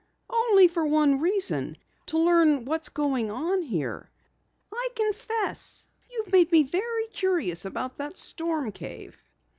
[0.31, 1.77] "Only for one reason.
[2.07, 4.09] To learn what's going on here.
[4.73, 9.23] I confess you've made me very curious about the storm cave."